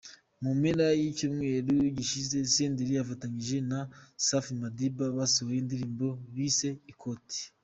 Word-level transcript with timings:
Mu 0.41 0.51
mpera 0.59 0.85
z’icyumweru 0.99 1.73
gishize, 1.97 2.37
Senderi 2.53 2.93
afatanyije 3.03 3.57
na 3.71 3.79
Safi 4.25 4.53
Madiba 4.61 5.05
basohoye 5.17 5.59
indirimbo 5.61 6.07
bise 6.35 6.69
“Ikoti”. 6.93 7.41